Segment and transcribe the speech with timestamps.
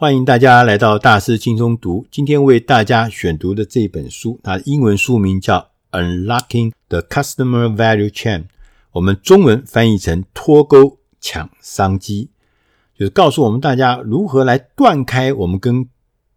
[0.00, 2.06] 欢迎大家来到大师轻松读。
[2.10, 5.68] 今天为大家选读的这本书，它英文书名叫
[6.00, 8.38] 《Unlocking the Customer Value Chain》，
[8.92, 12.30] 我们中文翻译成“脱钩抢商机”，
[12.98, 15.86] 就是告诉我们大家如何来断开我们跟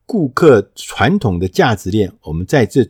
[0.05, 2.11] 顾客传统的价值链。
[2.23, 2.85] 我们在这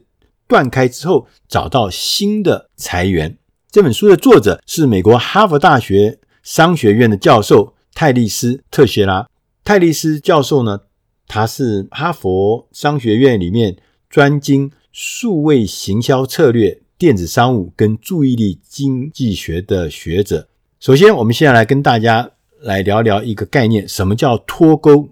[0.48, 3.38] 断开之后，找到新的财源。
[3.70, 9.28] 这本书的作者是美国哈佛大学商学院的教授泰利斯·特谢拉。
[9.64, 10.82] 泰利斯教授呢，
[11.26, 13.78] 他是哈佛商学院里面
[14.10, 20.50] 专精数位行销策略、电子商务跟注意力经济学的学者。
[20.82, 25.08] 首先，我们现在来跟大家来聊聊一个概念：什么叫脱钩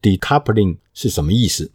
[0.00, 1.70] ？Decoupling 是什么意思？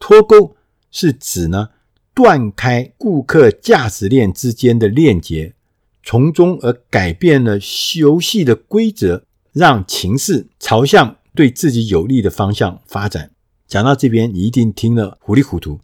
[0.00, 0.56] 脱钩
[0.90, 1.68] 是指呢，
[2.12, 5.54] 断开顾客价值链之间的链接，
[6.02, 7.60] 从中而改变了
[7.96, 9.22] 游戏的规则，
[9.52, 11.14] 让情势朝向。
[11.38, 13.30] 对自己有利的方向发展。
[13.68, 15.78] 讲到这边，你一定听了糊里糊涂。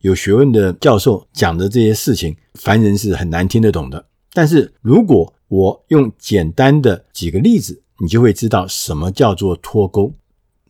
[0.00, 4.04] 有学问的教授讲的这些事情，凡人是很难听得懂的。
[4.34, 10.12] 但是如果我用简单的几个例子，你就会知道什么叫做脱钩。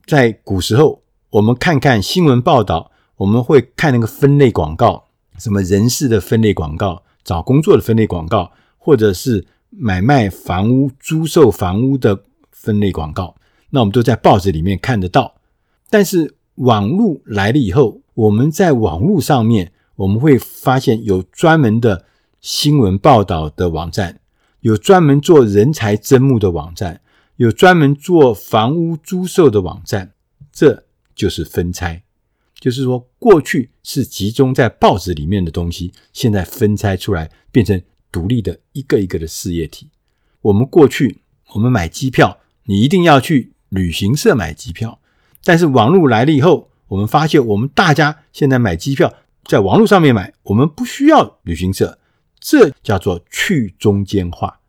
[0.07, 13.35] 在古时候，我们看看新闻报道，我们会看那个分类广告，什么人事的分类广告、找工作的分类广告，或者是买卖房屋、租售房屋的分类广告。
[13.71, 15.37] 那我们都在报纸里面看得到，
[15.91, 22.07] 但是网络来了以后，我们在网络上面，我们会发现有专门的
[22.41, 24.21] 新闻报道的网站，
[24.61, 27.01] 有专门做人才征募的网站，
[27.37, 30.15] 有专门做房屋租售的网站，
[30.51, 32.03] 这就是分拆。
[32.59, 37.81] 就是说，过去是集中在报纸里面的东西，现在分拆出来，变成
[38.11, 39.91] 独立的一个一个的事业体。
[40.41, 41.21] 我们过去，
[41.55, 43.53] 我们买机票，你一定要去。
[43.69, 44.99] 旅行社买机票，
[45.45, 49.13] 但是网络来了以后，我们发现我们大家现在买机票
[49.45, 51.99] 在网络上面买，我们不需要旅行社，
[52.41, 54.61] 这叫做去中间化。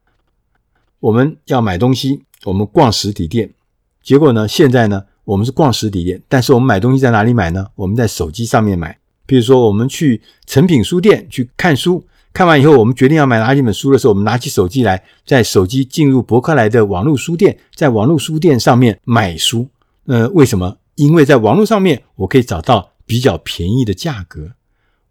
[0.99, 3.53] 我们要买东西，我们逛实体店，
[4.01, 7.67] 结果呢，现在呢，我们是逛实体店，但是我们买东西在哪里买呢？
[7.75, 12.05] 我们在手机上面买，比如说我们去诚品书店去看书。
[12.31, 19.67] 看完以后，我们决定要买哪几本书的时候，我们拿起手机来，在手机进入博客来的网络书店，在网络书店上面买书。
[20.05, 20.77] 呃，为什么？
[20.95, 24.51] 因为在网络上面，我可以找到比较便宜的价格。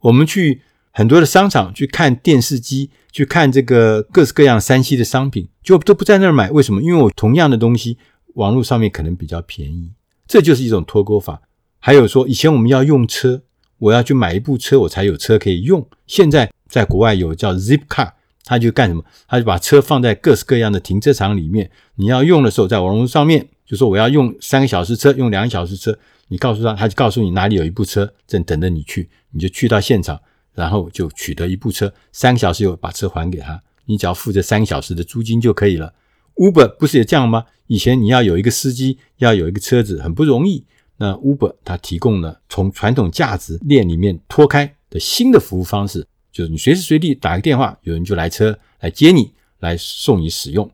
[0.01, 0.63] 我们去
[0.93, 6.51] 很多的商场去看电视机，去看这个各式各样 3C 的商品，就都不在那儿买。
[6.51, 6.81] 为什么？
[6.81, 7.99] 因为我同样的东西，
[8.35, 9.91] 网络上面可能比较便宜。
[10.27, 11.43] 这就是一种脱钩法。
[11.81, 13.43] 还有说，以前我们要用车，
[13.79, 15.85] 我要去买一部车，我才有车可以用。
[16.07, 16.51] 现在。
[16.69, 18.13] 在国外有叫 Zipcar，
[18.45, 19.05] 他就干什么？
[19.27, 21.71] 他就把车放在各式各样的停车场里面。
[21.97, 25.99] 你要用的时候，在网络上面就说我要用三个小时车，用两个小时车。
[26.29, 30.21] 你告诉他，他就告诉你哪里有一部车正等着你去，你就去到现场，
[30.55, 31.93] 然后就取得一部车。
[32.13, 35.95] 三个小时以后把车还给他，你只要付这三个小时的租金就可以了。
[36.35, 37.45] Uber 不是也这样吗？
[37.67, 40.65] 以前你要有一个司机，要有一个车子，很不容易。
[40.99, 46.08] 那 Uber 它提供了从传统价值链里面脱开的新的服务方式。
[46.33, 50.71] 就是你随时随地打个电话，有人就来车来接你，来送你使用，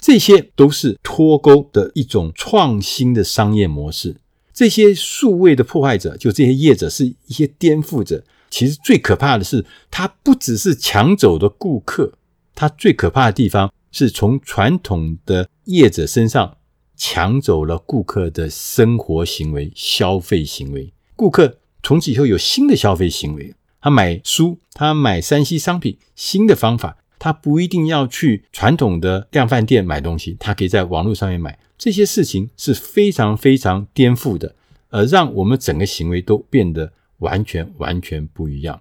[0.00, 4.16] 这些都是脱钩的一种创新的商业模式。
[4.52, 8.24] 这些数位的破坏者，就这些业者是一些颠覆者。
[8.48, 12.14] 其实最可怕的是，他不只是抢走的顾客，
[12.54, 16.56] 他最可怕的地方是从传统的业者身上
[16.96, 20.92] 抢走了顾客的生活行为、消费行为。
[21.14, 23.54] 顾客从此以后有新的消费行为。
[23.80, 31.58] 他买书，他买山西商品，新的方法，他不一定要去传统的量贩店买东西，他可以在网络上面买。
[31.78, 34.54] 这些事情是非常非常颠覆的，
[34.88, 38.80] 而让我们整个行为都变得完全完全不一样。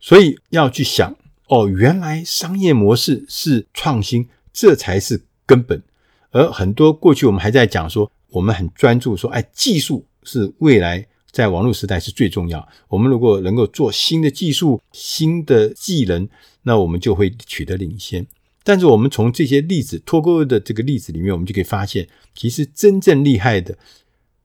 [0.00, 1.14] 所以要去想，
[1.48, 5.82] 哦，原来商业模式是创新，这才是根本。
[6.30, 11.06] 而很多过去我们还在讲说，我们很专注说，哎，技术是未来。
[11.32, 12.68] 在网络时代是最重要。
[12.88, 16.28] 我们如果能够做新的技术、新的技能，
[16.62, 18.26] 那我们就会取得领先。
[18.62, 23.76] 但是，我们从这些例子脱钩的这个例子里面，我们就可以发现，其实真正厉害的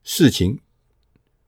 [0.03, 0.59] 事情，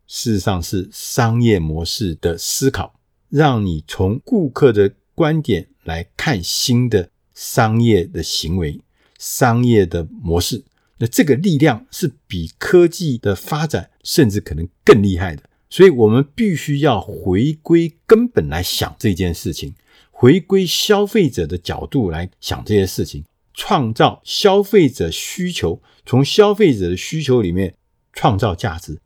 [0.06, 3.00] 事实上是商业模式的思考，
[3.30, 8.80] 让你从顾客的观点来看新的商业的行为、
[9.18, 10.64] 商业的模式。
[11.00, 19.74] 那这个力量是比科技的发展甚至可能更厉害的，所以我们必须要回归根本来想这件事情，
[20.12, 23.24] 回归消费者的角度来想这些事情，
[23.54, 27.76] 创造消费者需求，从消费者的需求里面
[28.14, 29.00] 创造价值，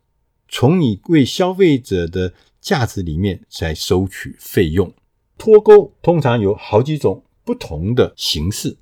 [0.48, 4.92] 从你为消费者的价值里面来收取费用。
[5.36, 8.76] 脱钩通常有好几种不同的形式，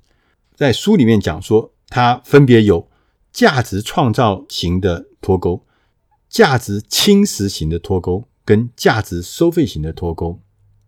[0.55, 2.87] 在书里面讲说，它分别有
[3.33, 5.65] 价值创造型的脱钩、
[6.29, 10.39] 价值侵蚀型的脱钩跟价值收费型的脱钩。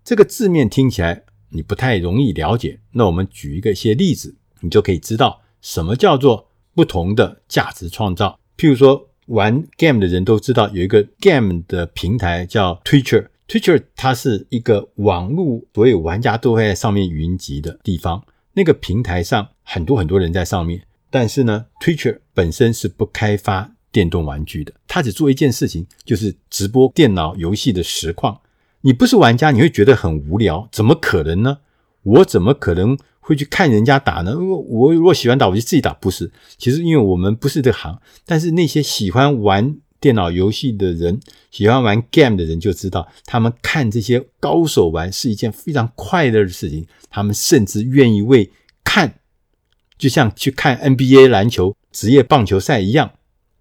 [0.04, 8.40] 这个字面听起来你不太容易了解，那我们举一个一些例子，你就可以知道什么叫做不同的价值创造。
[8.56, 13.28] 譬如说，玩 game 的人都知道有一个 game 的平台叫 Twitcher。
[13.48, 18.24] Twitcher 它是一个网络，所有玩家都会在上面云集的地方。
[18.54, 20.84] 那个平台上很多很多人在上面，
[21.16, 28.42] 但是呢，Twitcher 本身是不开发电动玩具的，他只做一件事情，就是直播电脑游戏的实况。
[28.82, 31.60] 你不是玩家，你会觉得很无聊，怎么可能呢？
[32.04, 34.38] 我怎么可能会去看人家打呢？
[34.38, 35.94] 我如果喜欢打，我就自己打。
[35.94, 39.78] 不是，其实因为我们不是这行，但是那些喜欢玩。
[40.02, 41.20] 电脑游戏的人，
[41.50, 46.86] 喜欢玩 game 的人就知道，他们看这些高手玩是一件非常快乐的事情。
[47.10, 48.52] 他们甚至愿意为，
[49.98, 53.12] 就像去看 NBA 篮球、职业棒球赛一样，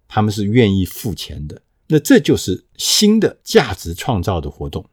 [0.07, 1.61] 他们是愿意付钱的。
[1.87, 4.85] 那这就是新的价值创造的活动。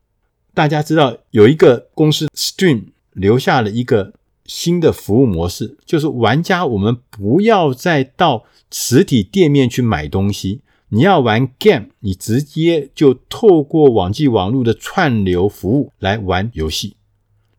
[0.55, 4.13] 大家知道，有一个公司 Stream 留下了一个
[4.45, 10.61] 新的服务模式，就是玩家我们不要再到实体店面去买东西。
[10.91, 16.97] 你要玩 game，你直接就透过网际网络的串流服务来玩游戏，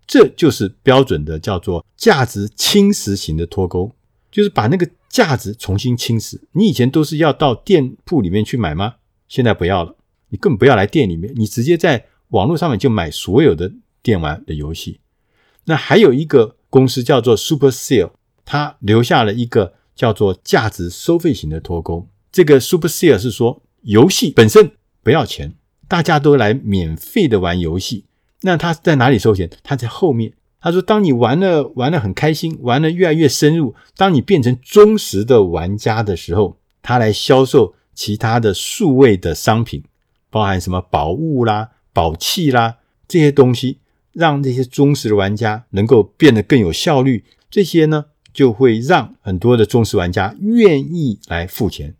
[0.05, 3.91] 这就是标准的叫做价值侵蚀型的脱钩，
[4.31, 6.39] 就是把那个价值重新侵蚀。
[6.51, 8.95] 你以前都是要到店铺里面去买吗？
[9.27, 9.95] 现在不要了，
[10.29, 13.71] 你根本不要来店里面，你直接在网络上面就买所有的
[14.01, 14.99] 电玩的游戏。
[15.65, 18.11] 那还有一个公司叫做 Supercell，
[18.43, 22.07] 它留下了一个叫做价值收费型的脱钩。
[22.31, 24.71] 这个 Supercell 是说，游戏本身
[25.01, 25.55] 不要钱，
[25.87, 28.05] 大家都来免费的玩游戏。
[28.45, 29.49] 那他在哪里收钱？
[29.63, 30.33] 他在后面。
[30.59, 39.83] 他说，当你玩了玩得很开心，玩得越来越深入，当你变成忠实的玩家的时候，他来销售其他的数位的商品，
[40.29, 43.79] 包含什么宝物啦、宝器啦这些东西，
[44.13, 47.25] 让这些忠实的玩家能够变得更有效率。
[47.49, 51.95] 这些呢，就会让很多的忠实玩家愿意来付钱。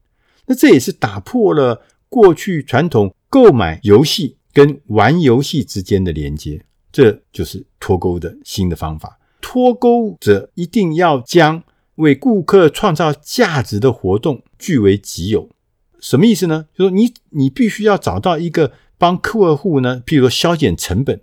[0.46, 9.20] 那这也是打破了过去传统购买游戏跟玩游戏之间的连接，这就是脱钩的新的方法。
[9.42, 11.64] 脱钩者一定要将
[11.96, 15.50] 为顾客创造价值的活动据为己有。
[16.00, 16.68] 什么意思呢？
[16.78, 21.20] 就是说你你必须要找到一个帮客户呢，譬如说削减成本，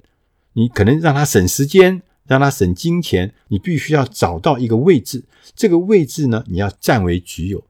[0.54, 5.24] 你可能让他省时间，让他省金钱，你必须要找到一个位置，
[5.54, 7.62] 这个位置呢，你要占为己有。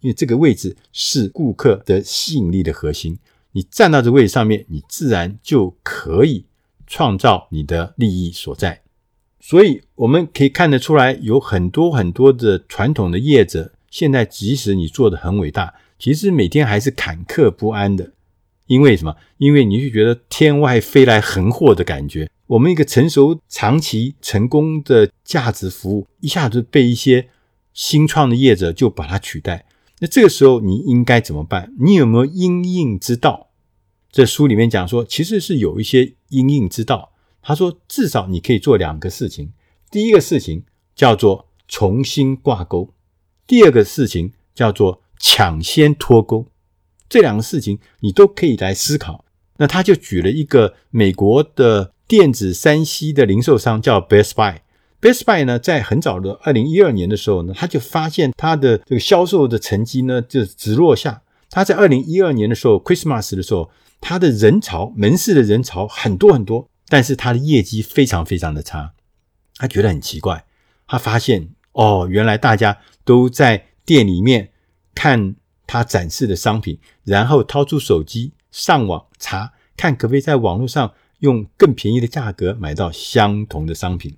[0.00, 3.18] 因为这个位置是顾客的吸引力的核心，
[3.56, 6.44] 你站到这个位置上面，你自然就可以
[6.86, 8.82] 创造你的利益所在。
[9.40, 18.12] 所以我们可以看得出来，有很多很多的传统的业者，现在即使你做得很伟大，其实每天还是坎坷不安的。
[18.66, 19.16] 因为什么？
[19.38, 22.28] 因为你就觉得天外飞来横祸的感觉。
[22.48, 27.30] 我们一个成熟、长期成功的价值服务，一下子被一些
[27.72, 29.64] 新创的业者就把它取代。
[30.00, 31.72] 那这个时候你应该怎么办？
[31.78, 33.45] 你有没有因应之道？
[34.16, 37.12] 这书里面讲说，其实是有一些因应之道。
[37.42, 39.52] 他说，至少你可以做两个事情。
[39.90, 40.64] 第一个事情
[40.94, 42.94] 叫做重新挂钩，
[43.46, 46.46] 第二个事情叫做抢先脱钩。
[47.10, 49.26] 这两个事情你都可以来思考。
[49.58, 54.60] 那他就举了一个美国的电子三 C 的零售商，叫 Best Buy。
[54.98, 61.20] Best Buy 呢，在很早的二零一二年的时候呢，他就发现他的这个销售的成绩呢，就直落下。
[61.50, 68.92] 他在二零一二年的时候，Christmas 的时候，他的人潮，门市的人潮很多很多，但是他的业绩非常非常的差。
[69.56, 70.44] 他觉得很奇怪，
[70.86, 74.50] 他发现哦，原来大家都在店里面
[74.94, 75.36] 看
[75.66, 84.16] 他展示的商品，然后掏出手机上网查，看可不可以在网络上用更便宜的价格买到相同的商品。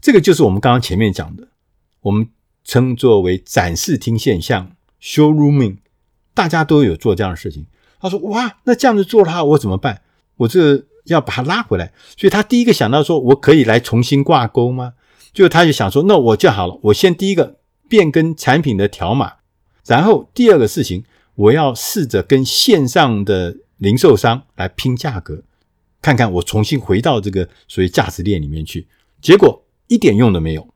[0.00, 1.48] 这个就是我们刚刚前面讲的，
[2.02, 2.28] 我们
[2.62, 5.78] 称作为展示厅现象 （showrooming），
[6.34, 7.64] 大家都有做这样的事情。
[8.00, 10.02] 他说：“哇，那这样子做的话，我怎么办？
[10.36, 14.94] 我这要把它拉回来。”所以他第一个想到说：“我可以来重新挂钩吗？”
[15.32, 19.34] 就他就想说：“那我就好了，我先第一个变更产品的条码，
[19.86, 25.42] 然后第二个事情，我要试着跟线上的零售商来拼价格，
[26.02, 28.86] 看看我重新回到这个所谓价值链里面去。”
[29.22, 29.62] 结果。
[29.86, 30.66] 一点用都没有，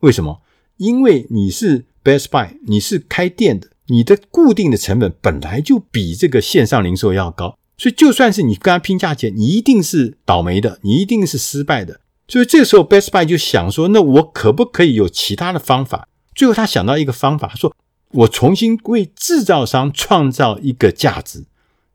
[0.00, 0.40] 为什么？
[0.78, 12.00] 因为你是 Best Buy，你是开店的，你的固定的成本本来就比这个线上零售要高，所以就算是你跟他拼价钱，你一定是倒霉的，你一定是失败的。
[12.28, 16.08] 所以这个时候，Best Buy 就想说，那我可不可以有其他的方法？
[16.34, 17.74] 最后他想到一个方法，说
[18.12, 21.44] 我重新为制造商创造一个价值。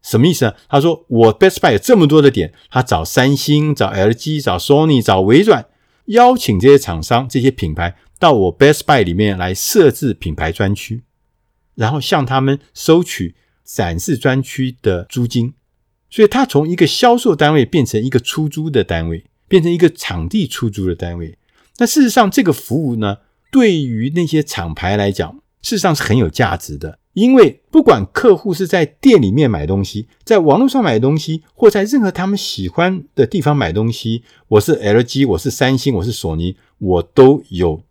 [0.03, 0.53] 什么意思呢？
[0.69, 5.65] 他说我 Best Buy 有这么多的点，他找三星、找 LG、找 Sony、找微软，
[6.05, 11.03] 邀请这些厂商、这些品牌到我 Best Buy 里面来设置品牌专区。
[11.77, 15.53] 然后向他们收取展示专区的租金，
[16.09, 21.37] 所以他从一个销售单位变成一个出租的单位，变成一个场地出租的单位。
[21.77, 23.17] 那事实上，这个服务呢，
[23.51, 26.97] 对于那些厂牌来讲，事实上是很有价值的。
[27.13, 37.81] 因为不管客户是在店里面买东西，在网络上买东西，或在任何他们喜欢的地方买东西，我是 LG，我是三星，我是索尼，我都有。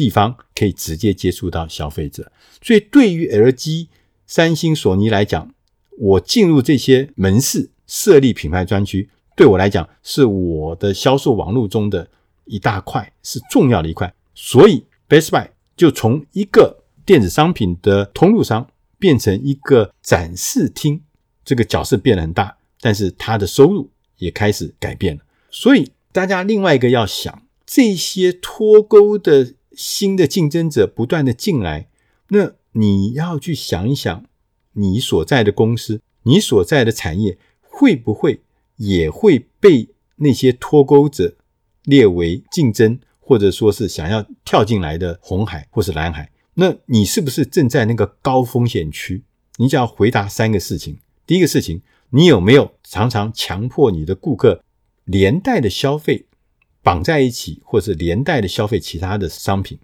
[0.00, 3.88] 地方可以直接接触到消费者，所以对于 LG、
[4.26, 5.54] 三星、索尼来讲，
[5.98, 12.08] 我进入这些门市设立品牌专区，对我来讲是我的销售网络中的
[12.46, 14.10] 一大块，是重要的一块。
[14.34, 18.66] 所以 Best Buy 就从一个电子商品的通路商
[18.98, 21.02] 变成一个展示厅，
[21.44, 25.22] 这个角色变得很大，但是它的收入也开始改变了。
[25.50, 29.56] 所以大家另外一个要想，这些脱钩的。
[29.80, 31.88] 新的竞争者不断的进来，
[32.28, 34.26] 那你要去想一想，
[34.74, 38.42] 你所在的公司、你所在的产业会不会
[38.76, 41.34] 也会被那些脱钩者
[41.84, 46.30] 列为竞争，或者说是想要跳进来的红海或是蓝海？
[46.52, 49.24] 那你是不是正在那个高风险区？
[49.56, 54.62] 你只要回答三个事情：第一个事情，你有没有常常强迫你的顾客
[55.04, 56.26] 连带的消费？
[56.82, 59.78] 绑在一起，或是连带的消费其他的商品。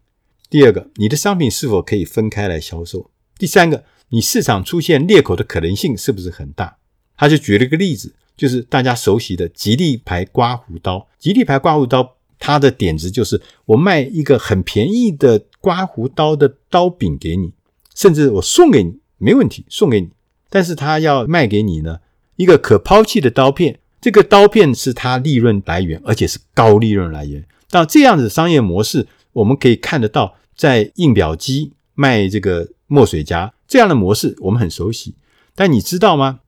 [0.49, 3.11] 第二个，你的商品是否可以分开来销售？
[3.39, 6.79] 第三个，你市场出现裂口的可能性是不是很大？
[7.17, 11.09] 他就举了一个例子，就是大家熟悉的吉利牌刮胡刀。
[11.19, 17.53] 吉利牌刮胡刀，它的点子就是我卖一个很便宜的刮胡刀的刀柄给你，
[17.95, 20.11] 甚至我送给你，没问题，送给你。
[20.49, 21.99] 但是他要卖给你呢，
[22.37, 23.81] 一个可抛弃的刀片。
[24.07, 27.45] 这个刀片是它利润来源，而且是高利润来源。
[27.69, 35.17] 到这样子商业模式，我们可以看得到，在印表机卖这个墨水夹这样的模式，我们很熟悉。
[35.57, 36.39] 但你知道吗？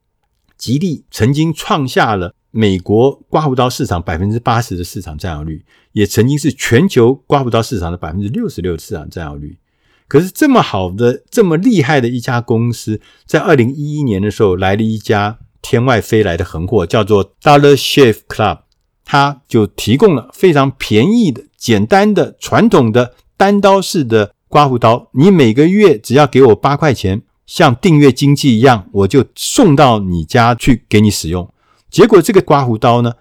[0.56, 9.58] 吉利曾经创下了美国刮胡刀市场百分之八十的市场占有率，也曾经是全球刮胡刀市场的百分之六十六的市场占有率。
[10.06, 15.40] 可是这么好的、这么厉害的一家公司，在二零一一年的时候，来了一家。
[15.62, 18.60] 天外飞来的横祸叫做 Dollar Shave Club，
[19.04, 25.08] 它就提供了非常便宜的、简单的、传统的单刀式的刮胡刀。
[25.12, 31.52] 你每个月只要给我八块钱，像订阅经济一样，我就送到你家去给你使用。
[31.90, 33.14] 结果这个刮胡刀呢，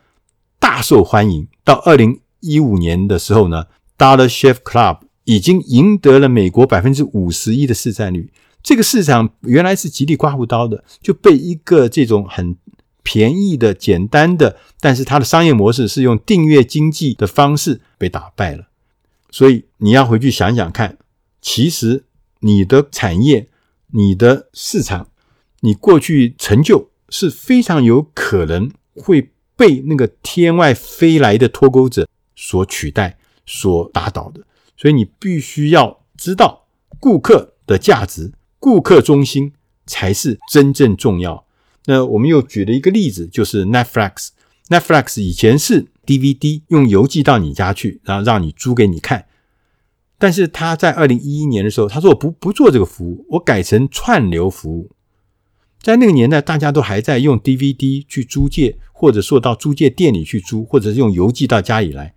[0.60, 1.48] 大受欢迎。
[1.64, 3.66] 到二零一五年的时候呢
[3.98, 8.32] ，Dollar Shave Club 已经赢得了美国百分之五十一的市占率。
[8.68, 12.58] 这个市场原来是吉利刮胡刀的，就被一个这种很
[13.02, 18.68] 便宜的、简单的，但是它的商业模式是用订阅经济的方式被打败了。
[19.32, 20.98] 所以你要回去想想看，
[21.40, 22.04] 其实
[22.42, 23.48] 你的产业、
[23.94, 25.12] 你的市场、
[25.62, 32.06] 你过去成就是非常有可能会被那个天外飞来的脱钩者
[32.36, 34.42] 所取代、所打倒的。
[34.76, 36.68] 所以你必须要知道
[37.00, 38.34] 顾客的价值。
[38.68, 39.54] 顾客中心
[39.86, 41.46] 才是真正重要。
[41.86, 44.32] 那我们又举了一个例子，就是 Netflix。
[44.68, 49.28] Netflix 以前是 DVD 用邮寄到你家去，然后让你租给你看。
[50.18, 54.92] 但是他在二零一一年的时候，他说我不不做这个服务，我改成串流服务。
[55.82, 62.14] 在那个年代，大家都还在用 DVD 去租借，或者说到租借店里去租，或者是用邮寄到家里来。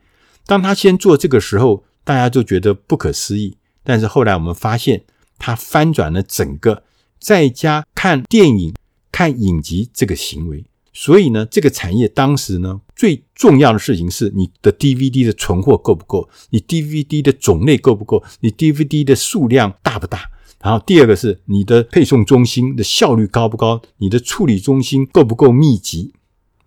[0.46, 3.56] 当他先做这个时候，大家就觉得不可思议。
[3.84, 5.04] 但是后来我们发现。
[5.40, 6.84] 它翻转了整个
[7.18, 8.74] 在家看电影、
[9.10, 20.30] 看影集这个行为，所以呢，这个产业当时呢，最重要的事情是你的 DVD 的存货够不够，你 DVD 的种类够不够，你 DVD 的数量大不大。
[20.62, 26.12] 然后第二个是你的配送中心的效率高不高，你的处理中心够不够密集。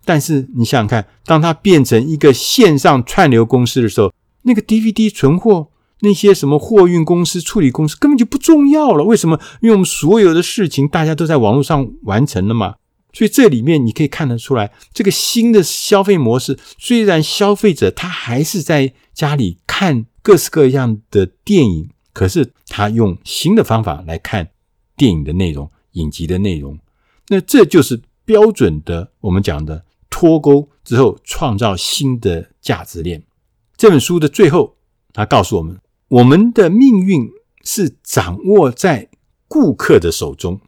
[0.04, 4.12] 但是你想想看，当它变成一个线上串流公司的时候，
[4.42, 5.70] 那个 DVD 存货。
[6.04, 9.02] 那些什么货运公司、处理公司根本就不重要了。
[9.02, 9.40] 为什么？
[9.60, 12.76] 因为我们所有的事情大家都在网络上完成了嘛。
[13.12, 24.50] 所以这里面你可以看得出来，这个新的消费模式，虽然消费者他还是在家里看各式各样的电影，可是他用新的方法来看
[24.96, 26.78] 电影的内容、影集的内容。
[27.28, 33.22] 那这就是标准的我们讲的脱钩之后创造新的价值链。
[33.76, 34.76] 这本书的最后，
[35.12, 35.78] 他告诉我们：
[36.14, 37.28] 我们的命运
[37.64, 39.08] 是掌握在
[39.48, 40.60] 顾客的手中，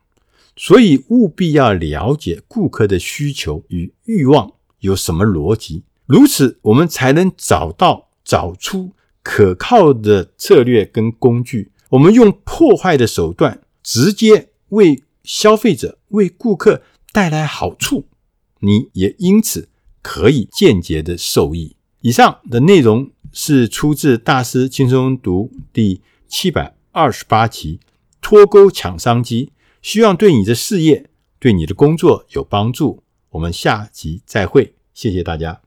[0.56, 8.90] 所以务必要了解顾客的需求与欲望有什么逻辑，如此我们才能找到、找出
[9.22, 11.70] 可靠的策略跟工具。
[11.90, 18.06] 我们用破坏的手段，直接为消费者、为顾客带来好处，
[18.58, 19.68] 你也因此
[20.02, 21.76] 可以间接的受益。
[22.00, 27.80] 以上的内容是出自《大师轻松读》第七百二十八集
[28.22, 29.46] 《脱钩抢商机》，
[29.82, 33.02] 希望对你的事业、对你的工作有帮助。
[33.28, 35.65] 我们下集再会，谢谢大家。